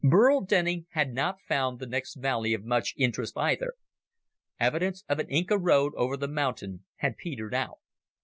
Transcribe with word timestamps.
Burl 0.03 0.41
Denning 0.41 0.87
had 0.93 1.13
not 1.13 1.43
found 1.47 1.77
the 1.77 1.85
next 1.85 2.15
valley 2.15 2.55
of 2.55 2.65
much 2.65 2.95
interest, 2.97 3.37
either. 3.37 3.75
Evidence 4.59 5.03
of 5.07 5.19
an 5.19 5.27
Inca 5.29 5.59
road 5.59 5.93
over 5.95 6.17
the 6.17 6.27
mountain 6.27 6.85
had 6.95 7.17
petered 7.17 7.53
out. 7.53 7.77